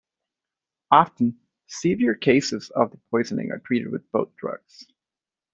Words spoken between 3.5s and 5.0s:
are treated with both drugs.